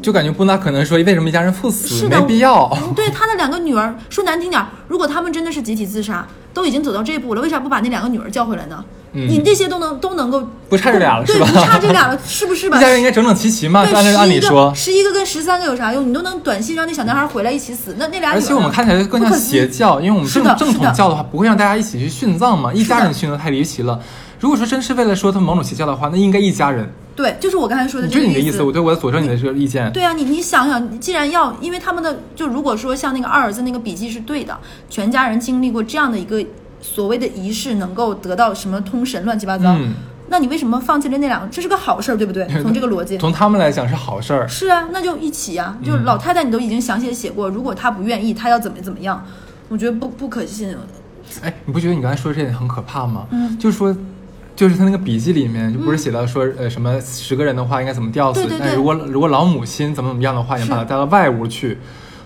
[0.00, 2.68] 就感觉不那可能说为什么一家人赴死，是，没必要。
[2.80, 8.84] 嗯对他的两个女儿，说难听点，如果他们真的是集体自杀，都已经走到这一步了，为啥不把那两个女儿叫回来呢？
[9.12, 12.76] 嗯你这些都能都能够不差这俩了对，是吧不差这俩了，是不是吧？
[12.76, 14.70] 一家人应该整整齐齐嘛，对，按照按理说。
[14.74, 16.06] 十一个跟十三个有啥用？
[16.06, 23.98] 你都能短信让那小男孩回来一起死，那那俩而且我们看起来更像邪教，因为我们正正统教的话，不会让大家一起去殉葬嘛，一家人殉葬太离奇了。
[24.38, 26.92] 如果说真是为了说他们某种邪教的话，那应该一家人。
[27.18, 29.92] 对，就是我刚才说的你这个意这是你的意思，我对我佐证你的这个意见。
[29.92, 34.56] 对啊，你你想想，既然要，因为他们的就如果说像那个二儿子那个笔记是对的，
[34.88, 36.40] 全家人经历过这样的一个
[36.80, 39.94] 所谓的仪式，能够得到什么通神乱七八糟，嗯
[40.30, 41.48] 那你为什么放弃了那两个？
[41.48, 42.46] 这是个好事儿，对不对？
[42.62, 43.16] 从这个逻辑。
[43.18, 44.46] 从他们来讲是好事儿。
[44.46, 45.76] 是啊，那就一起啊！
[45.82, 49.24] 就嗯老太太，你都已经详细的写过，如果她不愿意，她要怎么怎么样？
[49.70, 50.76] 我觉得不不可信。
[51.42, 53.26] 哎，你不觉得你刚才说这点很可怕吗？
[53.30, 53.96] 嗯就是说，
[54.58, 61.78] 就是他那个笔记里面就不是写到说，呃，什么十个人的话应该怎么吊死，对对对但如果如果老母亲怎么怎么样的话，也把他带到外屋去，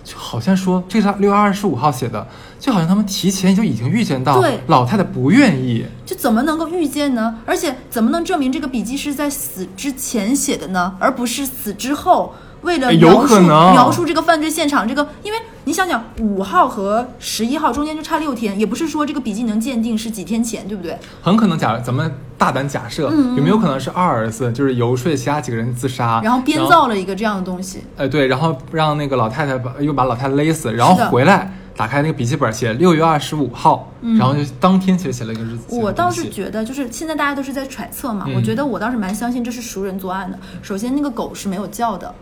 [0.03, 2.27] 就好像说这是六月二十五号写的，
[2.59, 5.85] 就好像他们提前就已经预见到对老太太不愿意。
[6.07, 7.39] 就怎么能够预见呢？
[7.45, 12.35] 而且怎么能证明这个笔记是在死之前写的呢，而不是死之后？
[12.63, 20.99] 为了描述描述这个犯罪现场，这个因为你想想，五号和十一号中间就差六天，也不是说这个笔记能鉴定是几天前，对不对？
[21.21, 27.85] 很可能假，咱们大胆假设，有没有可能是二儿子就是游说其他几个人自杀，然后编造了一个这样的东西。
[27.97, 35.65] 呃，对，然后让那个老太太把又把老太太勒死，然后回来打开那个笔记本写六月二十五号，然后就当天其实写了一个日子。
[35.71, 40.39] 嗯我倒是觉得，就是现在大家都是在揣测嘛，嗯我觉得我倒是蛮相信这是熟人作案的。
[40.61, 42.13] 首先，那个狗是没有叫的，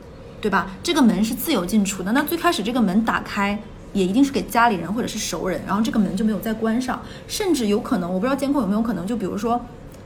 [0.40, 0.72] 对吧？
[0.82, 3.58] 这个门是自由进出的，那最开始这个门打开。
[3.92, 9.60] 也一定是给家里人或者是熟人，然后这个门就没有再关上，甚至有可能，我不知道监控有没有可能，就比如说，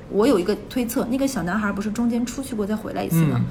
[0.08, 3.36] 我有一个推测，那个小男孩不是中间出去过再回来一次吗？
[3.38, 3.44] 嗯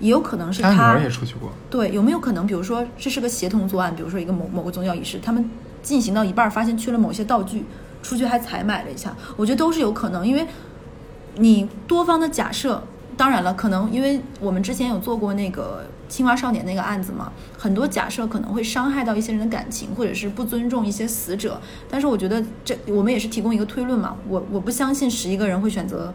[0.00, 5.48] 也有可能是他女他儿也出去过，对，有没有可能，比如说这是个协同作案，比如说一个某某个宗教仪式，他们
[5.84, 7.64] 进行到一半儿发现缺了某些道具，
[8.02, 10.44] 出去还采买了一下，我觉得都是有可能，因为
[11.36, 12.82] 你多方的假设，
[13.16, 26.12] 当然了，可能因为我们之前有做过那个青蛙少年那个案子嘛，很多假设可能会伤害到一些人的感情，或者是不尊重一些死者，但是我觉得这我们也是提供一个推论嘛，我我不相信十一个人会选择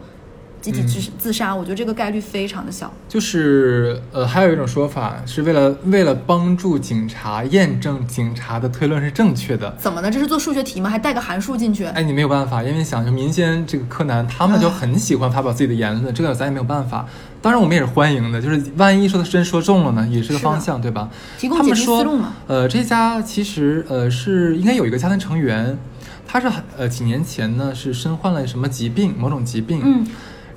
[0.62, 2.90] 集体自自杀，我觉得这个概率非常的小。
[3.08, 9.74] 就是呃，还有一种说法是为了为了帮助警察验证警察的推论是正确的。
[9.78, 10.10] 怎么呢？
[10.10, 10.88] 这是做数学题吗？
[10.88, 11.84] 还带个函数进去？
[11.86, 17.06] 哎，你没有办法，因为想就民间这个柯南，他们就很喜欢发表自己的言论，这个咱也没有办法。
[17.40, 21.10] 当然，我们也是欢迎的，就是万一说的真说中了呢，也是个方向，对吧？
[21.38, 22.34] 提供解他们说题思路嘛。
[22.46, 25.76] 呃，这家其实呃是应该有一个家庭成员，
[26.24, 26.48] 他是
[26.78, 30.06] 呃几年前呢是身患了什么疾病，某种疾病，嗯，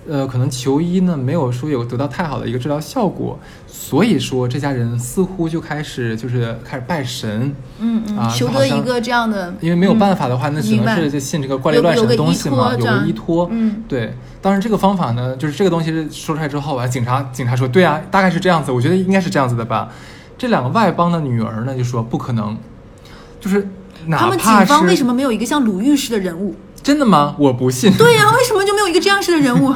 [0.08, 13.48] 呃，可能求医呢没有说有得到太好的一个治疗效果，所以说这家人似乎就开始就是开始拜神，嗯嗯，啊求得一个这样的，因为没有办法的话，那只能是就信这个怪力乱神的东西嘛，有有个依托。
[13.52, 14.14] 嗯，对。
[14.42, 19.90] 当然这个方法呢，就是这个东西说出来之后啊，警察警察说对啊，大概是这样子，我觉得应该是这样子的吧。
[20.38, 22.56] 这两个外邦的女儿呢就说不可能，
[23.40, 23.68] 就是
[24.06, 26.54] 哪他们警方为什么没有一个像鲁豫式的人物？
[26.84, 27.36] 真的吗？
[27.40, 27.92] 我不信。
[27.98, 29.74] 对呀、为什么就没有一个这样式的人物？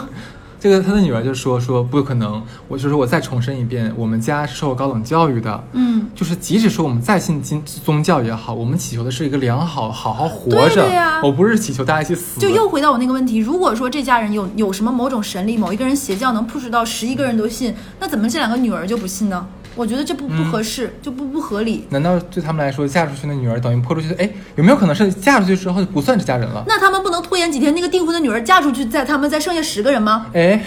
[0.60, 12.42] 这个他的女儿就说说不可能，我就说我再重申一遍，我们家是受过高等教育的，嗯，就是即使说我们再信经宗教也好，我们祈求的是一个良好好好活着，对呀我不是祈求大家一起死。
[12.42, 19.48] 就又回到我那个问题，如果说这家人有有什么某种神力，某一个人邪教能 push 到十一个人都信，那怎么这两个女儿就不信呢？
[19.80, 21.88] 我觉得这不不合适，就不不合理。
[21.90, 24.16] 难道对他们来说，嫁出去的女儿等于泼出去的？
[24.22, 26.62] 哎，有没有可能是嫁出去之后就不算这家人了？
[26.68, 30.26] 那他们不能拖延几天，那个订婚的女儿嫁出去，在他们再剩下十个人吗？
[30.34, 30.62] 哎，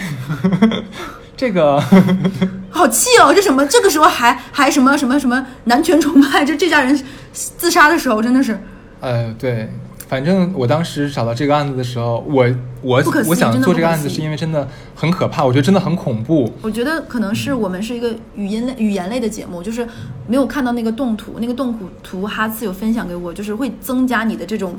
[1.37, 1.79] 这个
[2.71, 3.31] 好气哦！
[3.31, 3.63] 这什么？
[3.67, 6.43] 这个时候还还什么什么什么男权崇拜？
[6.43, 6.99] 这这家人
[7.31, 8.59] 自杀的时候真的是
[8.99, 9.69] 呃，对，
[10.07, 12.45] 反正我当时找到这个案子的时候，我
[12.81, 16.51] 我我想做这个案子，是因为真的很可怕，我觉得真的很恐怖。
[16.61, 19.87] 我觉得可能是我们是一个语音类、语言类的节目，就是
[20.27, 24.75] 没有看到那个动图，那个动图图哈次有分享给我，就是会增加你的这种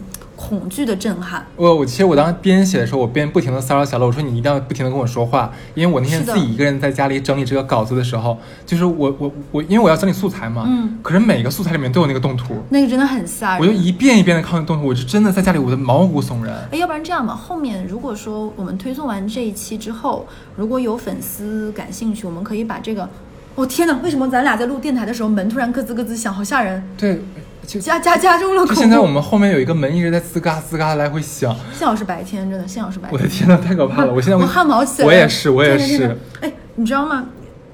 [0.46, 1.46] 恐惧的震撼。
[1.56, 13.60] 我我其实我当时编写的时候，我边不停的骚扰小乐，我说你一定要不停的跟我说话，因为我那天自己一个人在家里整理这个稿子的时候，就是我我我，因为我要整理素材嘛，嗯，可是每个素材里面都有那个动图，那个真的很吓人。
[13.60, 16.54] 我就一遍一遍的看那动图，我就真的在家里我的毛骨悚然。
[16.70, 20.26] 哎，要不然这样吧，后面如果说我们推送完这一期之后，
[20.56, 23.08] 如果有粉丝感兴趣，我们可以把这个。
[23.56, 23.96] 哦天哪！
[24.02, 26.82] 为什么咱俩在录电台的时候门突然咯吱咯吱响，好吓人！
[26.98, 27.22] 对，
[27.66, 28.66] 就加加加重了。
[28.66, 33.12] 就现在我们后面有一个门一直在吱嘎吱嘎来回响， 幸好是白天，真的幸好是白天。
[33.12, 34.12] 我的天呐，太可怕了！
[34.12, 35.12] 我现在我汗毛起来了。
[35.12, 36.16] 我也是，我也是。
[36.40, 37.26] 哎，你知道吗？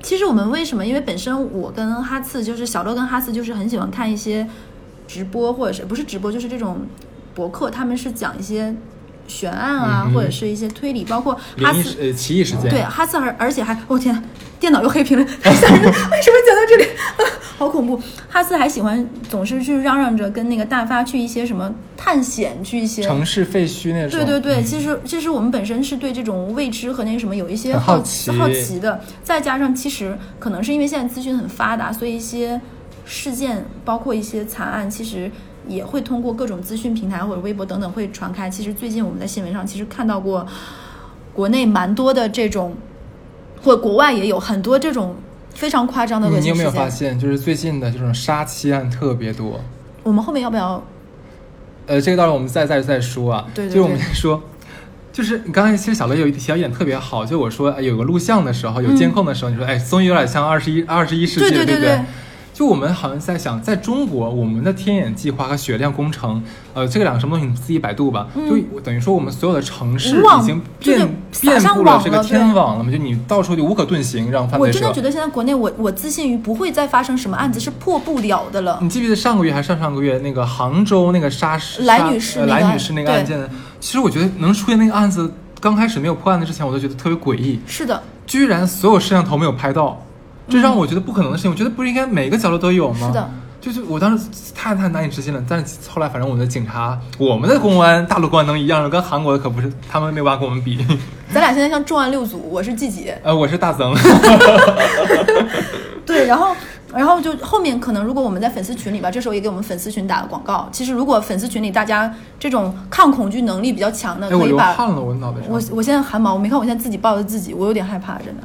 [0.02, 0.86] 其实我们为什么？
[0.86, 4.46] 因为本身我跟哈次就是小乐跟哈次就是很喜欢看一些
[5.06, 6.78] 直播，或者是不是直播，就是这种
[7.34, 8.74] 博客，他们是讲一些
[9.30, 14.22] 悬案啊，嗯或者是一些推理，包括哈次灵异事呃奇异事件，对，哈斯而而且还，我、天，
[14.58, 15.88] 电脑又黑屏了，太 吓人了！
[15.88, 17.22] 为什么讲到这里，啊
[17.56, 18.00] 好恐怖？
[18.28, 24.18] 哈斯还喜欢总是去嚷嚷着跟那个大发去一些什么探险，去一些城市废墟那种。
[24.18, 32.60] 对对对，嗯其实其实我们本身是对这种未知和那个什么有一些好奇好奇的，再加上其实可能是因为现在资讯很发达，所以一些
[33.04, 35.30] 事件，包括一些惨案，其实
[35.68, 38.48] 也会通过各种资讯平台或者微博等等会传开。
[38.48, 40.46] 其实最近我们在新闻上其实看到过
[41.32, 42.74] 国内蛮多的这种，
[43.62, 45.14] 或国外也有很多这种
[45.54, 46.64] 非常夸张的恶你有没。
[46.64, 49.60] 有发现，就是最近的这种杀妻案特别多？
[50.02, 50.82] 我们后面要不要？
[51.86, 53.46] 呃，这个到时候我们再再再说啊。
[53.54, 54.42] 对对就是我们先说，
[55.12, 62.00] 就是你刚才其实小乐有一提到一点特别好，就我说哎有个录像的时候，有监控的时候，你说哎，终于有点像二十一二十一世纪了，不对对对对
[62.60, 66.44] 就我们好像在想，在中国，我们的天眼计划和雪亮工程，
[66.74, 68.26] 呃，这个两个什么东西，你自己百度吧。
[68.34, 75.00] 就等于说，我们所有的城市已经就是遍遍布了这个天网了嘛，就你到处就无可遁形，让犯罪者我真的觉。
[75.00, 78.78] 得现在国内我我自信于不会再发生什么案子是破不了的了。
[78.82, 83.40] 你记不记得上个月还是上上个月那个杭州那个杀杀来女士来女士那个案件？
[83.80, 87.58] 其实我觉得能出现那个案子，刚开始没有破案的之前，我都觉得特别诡异。
[87.66, 90.04] 是的，居然所有摄像头没有拍到，
[90.50, 91.50] 这让我觉得不可能的事情。
[91.50, 93.06] 我觉得不是应该每个角落都有吗？
[93.08, 95.42] 是的，就是我当时太太难以置信了。
[95.48, 100.84] 但是后来反正我们的警察，我们的公安，大陆公安能一样的，跟韩国的可不是，他们没有办法跟我们比。
[101.32, 103.94] 咱俩现在像重案六组，我是季姐，呃，我是大曾，
[106.04, 106.56] 对，然后
[106.92, 110.68] 然后就后面可能如果我们在粉丝群里吧，这时候也给我们粉丝群打了广告。
[110.72, 115.48] 其实如果粉丝群里大家这种抗恐惧能力比较强的，可以把我汗了，我脑袋上。
[115.48, 118.42] 我我现在汗毛，我没看我现在自己抱着自己，我有点害怕，真的。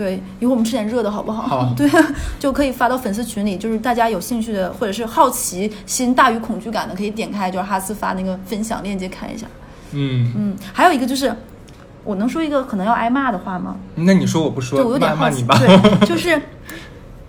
[0.00, 1.42] 对，一会儿我们吃点热的好不好？
[1.42, 1.86] 好 对，
[2.38, 9.46] 就可以发到粉丝群里，就是大家有兴趣的，或者是好奇心大于恐惧感的，可以点开就是哈斯发那个分享链接看一下。
[9.92, 11.30] 嗯，嗯，还有一个就是，
[12.02, 13.76] 我能说一个可能要挨骂的话吗？
[13.94, 15.78] 那你说我不说，对我有点好奇，骂骂你吧。
[16.00, 16.40] 对， 就是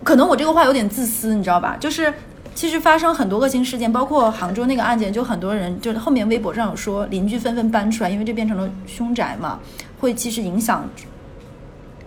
[0.06, 1.76] 可能我这个话有点自私，你知道吧？
[1.78, 2.14] 就是
[2.56, 9.60] 其实发生很多恶性事件，包括杭州那个案件，就很多人就是后面微博上有说邻居纷纷搬出来，因为这变成了凶宅嘛，
[10.00, 10.88] 会其实影响。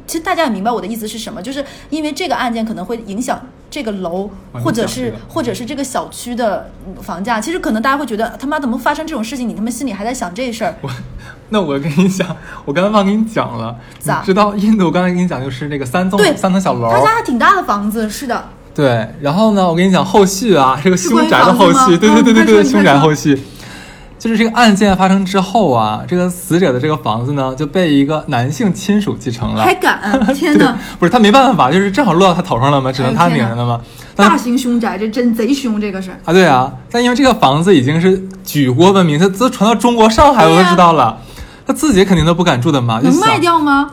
[0.07, 3.41] 其实大家也明白我的意思是什么，就是因为这个案件可能会影响
[3.71, 7.41] 这个楼，哦或者是或者是这个小区的嗯房价。
[7.41, 10.75] 其实可能大家会觉得他妈怎么发生这种事情，你他妈心里还在想这事儿。
[10.81, 10.91] 我，
[11.49, 14.87] 那我跟你讲，我刚才忘跟你讲了，你咋知道印度？
[14.87, 18.45] 我刚才跟你讲就是那个三栋三层小楼，他家还挺大的房子，是的。
[18.75, 23.41] 对，然后呢，我跟你讲后续啊，这个凶宅的后续，对对对对对，凶宅后续，
[24.19, 29.75] 就是这个案件发生之后啊，这个死者的这个房子呢就被一个男性亲属继承了还。
[29.75, 30.01] 敢？
[30.35, 33.81] 天对哪！，不是他没办法，就是正好落到他头上了嘛，只能他领着了嘛。
[34.17, 36.11] 但大型凶宅，这真贼凶，这个是。
[36.25, 41.19] 啊，对啊，但因为这个房子已经是举国闻名，它都传到中国上海，我都知道了。
[41.67, 43.91] 他自己肯定都不敢住的嘛，能卖掉吗？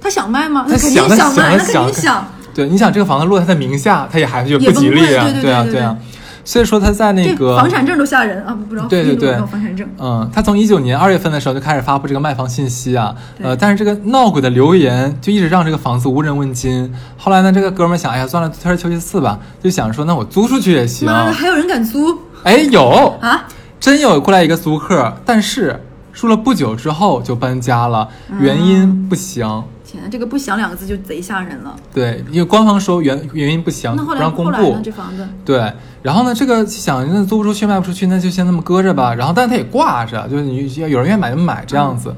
[0.00, 0.66] 他想卖吗？
[0.68, 2.26] 他肯定想他卖，他想定想。
[2.54, 5.96] 对，你想这个房子落在他名下，他也还是不吉利啊，对对啊，对对啊。
[6.44, 8.52] 所以说他在那个房产证都吓人啊！
[8.68, 9.88] 不知道有对对对房产证？
[9.98, 16.92] 嗯，他从一九年二月份的时候就开始发布这个卖房信息啊，呃，但是这个闹鬼的留言就一直让这个房子无人问津。
[17.16, 21.06] 后来呢，这个哥们儿想，哎呀，算了，退而求其次吧，就想说，那我租出去也行。
[21.06, 23.46] 妈的，还有人敢租哎，有，啊？
[23.78, 25.80] 真有过来一个租客，但是
[26.12, 28.08] 住了不久之后就搬家了，
[28.40, 29.64] 原因不详。
[29.92, 31.76] 天，这个不详两个字就贼吓人了。
[31.92, 34.80] 对，因为官方说原原因不详，不那后来让公布后来呢？。
[34.82, 39.14] 这房子对，然后呢，这个想那租不出去卖不出去，那就先这么搁着吧。
[39.14, 42.14] 然后，但是它也挂着，就是你要有人愿意买就买这样子。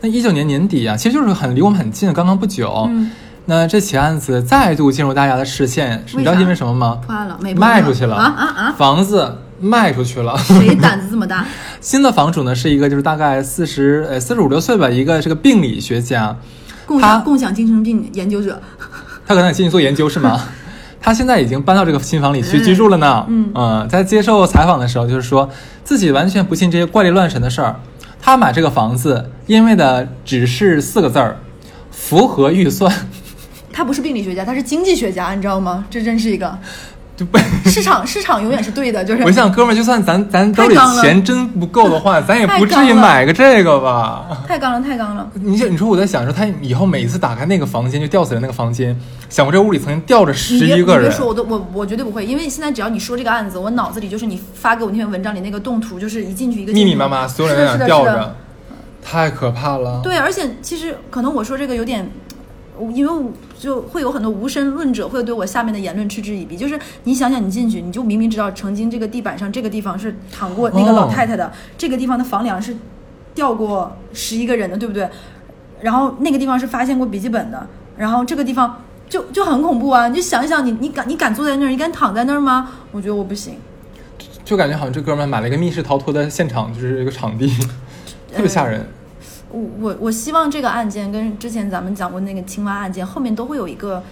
[0.00, 2.86] 那一九年年底啊，其实就是很离我们很近，刚刚不久。
[2.88, 3.10] 嗯
[3.46, 7.00] 那这起案子再度进入大家的视线，你知道因为什么吗？
[7.04, 8.74] 破案了，卖出去了啊啊啊！
[8.78, 10.38] 房子卖出去了。
[10.38, 11.44] 谁胆子这么大？
[11.80, 16.36] 新的房主呢是一个就是大概四十呃四十五六岁吧，一个这个病理学家，
[16.90, 18.60] 共他享共享精神病研究者，
[19.24, 20.40] 他可能也进去做研究是吗？
[21.00, 23.24] 他现在已经搬到这个新房里去居住了呢。
[23.28, 25.48] 嗯在接受采访的时候，就是说
[25.84, 27.76] 自己完全不信这些怪力乱神的事儿。
[28.20, 31.36] 他买这个房子，因为的只是四个字儿：
[31.92, 32.92] 符合预算。
[33.72, 35.84] 他不是病理学家，他是经济学家，你知道吗？
[35.88, 36.58] 这真是一个
[37.20, 37.38] 就被
[37.70, 44.26] 市场，市场永远是对的，就是 我想，哥们儿，就算咱咱兜里钱真不够的话，咱也不至于买个这个吧。
[44.48, 45.30] 太刚了，太刚了。
[45.34, 48.98] 你想，你说我在想说，他以后每一次打开那个房间，就吊死人那个房间，
[49.28, 58.34] 想过这屋里曾经吊着十一个人，你别说，我都我我绝对不会，因为现在只要你说这个案子，我脑子里就是你发给我那篇文章里那个动图，就是一进去一个密密麻麻，所有人在那吊着
[59.04, 60.00] 太可怕了。
[60.02, 62.10] 对，而且其实可能我说这个有点，
[62.90, 66.56] 因为我就会有很多无神论者会对我下面的言论嗤之以鼻。
[66.56, 72.76] 就是你想想，你进去，你就明明知道曾经这个地板上这个地方是躺过那个老太太的，这个地方的房梁是
[73.34, 75.08] 掉过十一个人的，对不对？
[75.80, 77.66] 然后那个地方是发现过笔记本的，
[77.96, 80.08] 然后这个地方就就很恐怖啊！
[80.08, 82.70] 你就想一想你，你敢你敢坐在那儿，你敢躺在那儿吗？
[82.92, 83.54] 我觉得我不行。
[84.44, 87.46] 就感觉好像这哥们儿买了一个密室逃脱的现场，就是一个场地，
[88.34, 88.86] 特别吓人。
[89.50, 94.02] 我我我希望这个案件跟之前咱们讲过那个青蛙案件后面都会有一个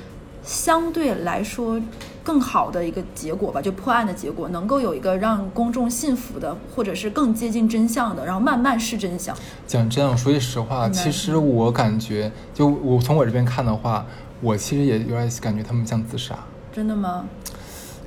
[0.43, 1.81] 相对来说
[2.25, 9.35] 更好的一个结果吧，就破案的结果能够有一个让公众信服的，或者是更接近真相的，然后慢慢是真相。
[9.67, 14.05] 讲真，我说句实话，其实我感觉，就我从我这边看的话，
[14.41, 16.37] 我其实也有点感觉他们像自杀，
[16.73, 17.27] 真的吗？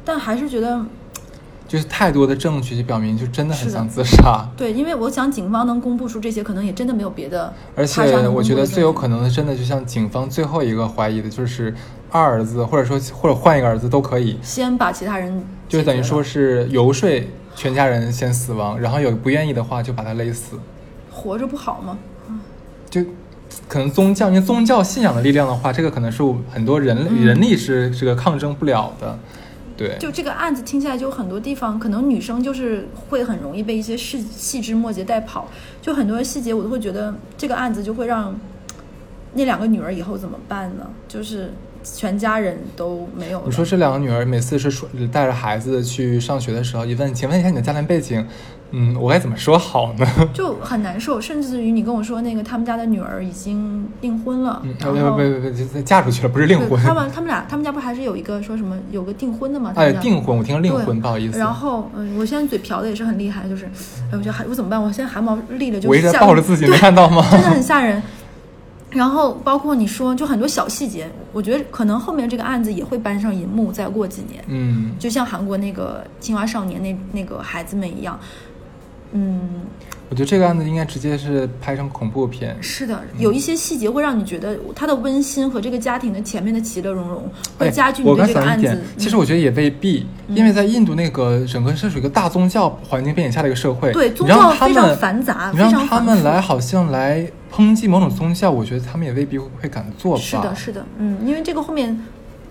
[0.04, 0.84] 但还是觉得
[1.72, 4.46] 就是太多的证据就表明，就真的很想自杀。
[4.58, 7.86] 对，因为我想警方能公布出这些，可能也真的没有别的而。
[7.86, 11.74] 且我觉得最有可能的，真的就像警方最后一个怀疑的，就是
[12.10, 17.10] 二儿子，或者说或者换一个儿子都可以，先把其他人就是等于说是游说
[17.56, 20.60] 全家人先死亡，然后有不愿意的话就把他勒死，
[21.10, 21.98] 活着不好吗？
[22.90, 23.02] 就
[23.70, 29.18] 可能宗教，因为宗教信仰的力量的话，这个可能是很多人人力是这个抗争不了的，
[29.88, 35.50] 对，就这个案子听起来就很多地方，可能女生就是会很容易被一些细细枝末节带跑，
[35.82, 38.40] 就很多细节我都会觉得这个案子就会让
[39.34, 40.88] 那两个女儿以后怎么办呢？
[41.08, 41.52] 就是
[41.84, 43.42] 全家人都没有。
[43.46, 48.26] 你说这两个女儿每次是说带着孩子去上学的时候，一问，请问一下你的家庭背景，
[48.72, 50.08] 嗯，我该怎么说好呢？
[50.34, 56.82] 就很难受，甚至于你跟我说那个他们家的女儿已经订婚了，嗯，不不不不，嫁出去了，不是订婚。
[56.82, 59.74] 他们他们俩他们家不还是有一个说什么有个订婚的吗？
[59.76, 61.38] 他哎，订婚，我听成另对婚，不好意思。
[61.38, 64.82] 然后，嗯，我现在嘴瓢的也是很厉害，就是，哎，我觉得还我怎么办？
[64.82, 67.26] 我现在汗毛立了就我一直在吓抱着自己，对没看到吗？
[67.32, 68.02] 真的很吓人。
[68.90, 78.20] 然后包括你说，就很多小细节，我觉得可能后面这个案子也会搬上银幕，再过几年，嗯，就像韩国那个青蛙少年那那个孩子们一样。
[79.14, 79.40] 嗯，
[80.10, 82.56] 我觉得这个案子应该直接是拍成恐怖片。
[82.62, 87.24] 是的，有一些细节会让你觉得它的温馨和这个家庭的前面的其乐融融，
[87.58, 100.22] 会哎加剧你对这个案子其实嗯我觉得也未必，因为在印度那个整个是属于一个大宗教环境背景下的一个社会，对宗教非常繁杂你让他们来好像来抨击某种宗教，我觉得他们也未必会敢做吧。
[100.22, 102.02] 是的，是的，嗯，因为这个后面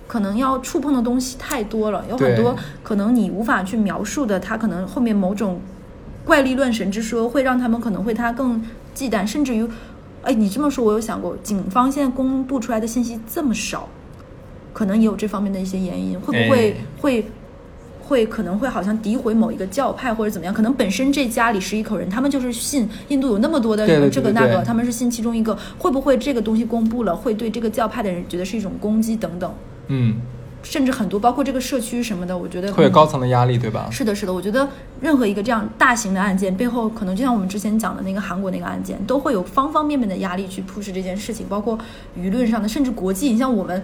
[0.06, 5.60] 可能要触碰的东西太多了，有很多可能你无法去描述的，它可能后面某种
[6.24, 8.62] 怪力乱神之说会让他们可能会他更
[8.94, 9.66] 忌惮，甚至于，
[10.22, 13.88] 哎，你这么说，我有想过，警方现在公布出来的信息这么少，
[14.72, 16.76] 可能也有这方面的一些原因，会不会、哎。
[17.00, 17.24] 会？
[18.02, 29.54] 会可能会好像诋毁某一个教派或者怎么样，可能本身这家里十一口人，他们就是信印度有那么多的这个那个，他们是信其中一个，会不会这个东西公布了，会对这个教派的人觉得是一种攻击等等，
[29.86, 30.16] 嗯，
[30.62, 33.88] 甚至很多包括这个社区什么的，我觉得嗯会有高层的压力，对吧？
[33.90, 34.68] 是的，是的，我觉得
[35.00, 41.78] 任何一个这样大型的案件背后，可能就像我们之前讲的那个韩国那个案件，都会有方方面面的压力去 push 这件事情，包括
[42.18, 43.30] 舆论上的，甚至国际。
[43.30, 43.82] 你像我们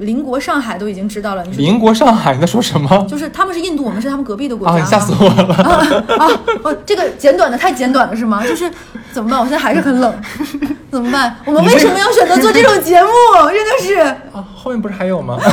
[0.00, 3.06] 邻国上海都已经知道了，你说邻国上海你在说什么？
[3.08, 5.54] 就是他们是印度，我们是他们隔壁的国家吓死我了！
[5.54, 5.86] 啊
[6.18, 6.28] 啊！
[6.64, 8.42] 哦，这个简短的太简短了是吗？
[8.46, 8.70] 就是
[9.12, 9.38] 怎么办？
[9.38, 10.14] 我现在还是很冷，
[10.90, 11.36] 怎么办？
[11.44, 13.08] 我们为什么要选择做这种节目？
[13.52, 13.94] 真的是。
[14.32, 15.38] 啊，后面不是还有吗？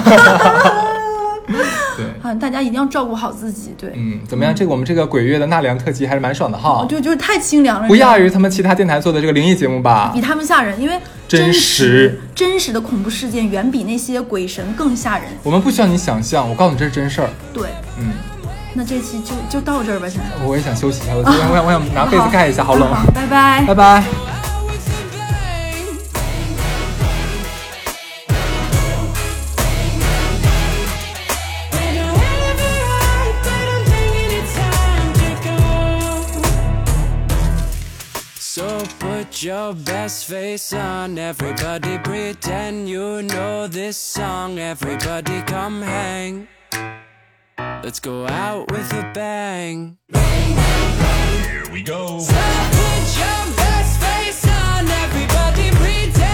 [1.98, 4.54] 对，啊，大家一定要照顾好自己，对，嗯，怎么样？
[4.56, 10.22] 这个我们这个鬼月的纳凉特辑还是蛮爽的哈，就就是太清凉了，不亚于他们其他电台做的这个灵异节目吧比？
[10.22, 15.28] 他们吓人，因为真实实真实的恐怖事件远比那些鬼神更吓人。
[15.44, 17.30] 我们不需要你想象，我告诉你这是真事儿。
[17.54, 17.68] 对，
[18.00, 18.14] 嗯，
[18.74, 20.46] 那这期就就到这儿吧，现在。
[20.46, 22.88] 我也想休息一下，我我想我想我想拿被子盖一下，好冷。
[22.88, 23.64] 好，拜拜。
[23.68, 24.47] 拜拜。
[39.38, 41.16] Put your best face on.
[41.20, 44.58] Everybody pretend you know this song.
[44.58, 46.48] Everybody come hang.
[47.60, 49.98] Let's go out with a bang.
[50.12, 52.20] Here we go.
[52.20, 54.88] So put your best face on.
[54.88, 56.27] Everybody pretend